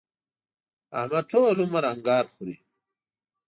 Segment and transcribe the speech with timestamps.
[0.99, 2.55] احمد ټول عمر انګار خوري.